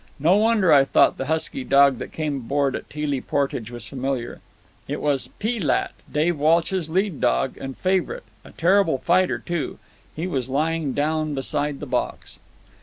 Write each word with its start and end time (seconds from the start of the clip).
No 0.17 0.35
wonder 0.35 0.73
I 0.73 0.83
thought 0.83 1.19
the 1.19 1.27
husky 1.27 1.63
dog 1.63 1.99
that 1.99 2.11
came 2.11 2.37
aboard 2.37 2.75
at 2.75 2.89
Teelee 2.89 3.21
Portage 3.21 3.69
was 3.69 3.85
familiar. 3.85 4.41
It 4.87 4.99
was 4.99 5.27
Pee 5.37 5.59
lat, 5.59 5.91
Dave 6.11 6.39
Walsh's 6.39 6.89
lead 6.89 7.21
dog 7.21 7.55
and 7.61 7.77
favourite—a 7.77 8.51
terrible 8.53 8.97
fighter, 8.97 9.37
too. 9.37 9.77
He 10.15 10.25
was 10.25 10.49
lying 10.49 10.93
down 10.93 11.35
beside 11.35 11.79
the 11.79 11.85
box. 11.85 12.39